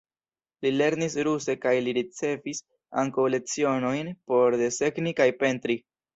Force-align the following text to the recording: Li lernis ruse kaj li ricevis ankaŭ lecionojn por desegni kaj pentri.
Li 0.65 0.69
lernis 0.77 1.17
ruse 1.27 1.55
kaj 1.65 1.73
li 1.87 1.93
ricevis 1.97 2.63
ankaŭ 3.03 3.27
lecionojn 3.35 4.11
por 4.33 4.59
desegni 4.65 5.17
kaj 5.23 5.31
pentri. 5.45 5.81